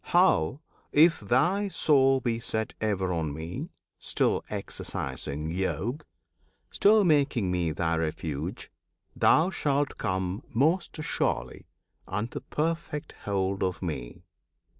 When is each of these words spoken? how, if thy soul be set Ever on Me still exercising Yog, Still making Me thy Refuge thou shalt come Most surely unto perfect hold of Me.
how, 0.05 0.59
if 0.91 1.19
thy 1.19 1.67
soul 1.67 2.19
be 2.19 2.39
set 2.39 2.73
Ever 2.81 3.13
on 3.13 3.31
Me 3.31 3.69
still 3.99 4.43
exercising 4.49 5.51
Yog, 5.51 6.03
Still 6.71 7.03
making 7.03 7.51
Me 7.51 7.71
thy 7.71 7.97
Refuge 7.97 8.71
thou 9.15 9.51
shalt 9.51 9.99
come 9.99 10.41
Most 10.49 10.97
surely 11.03 11.67
unto 12.07 12.39
perfect 12.39 13.11
hold 13.25 13.61
of 13.61 13.83
Me. 13.83 14.23